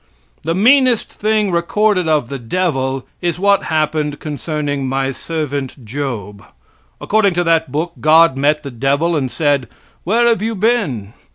[0.41, 6.43] The meanest thing recorded of the devil is what happened concerning my servant Job.
[6.99, 9.67] According to that book God met the devil and said:
[10.03, 11.13] "Where have you been?"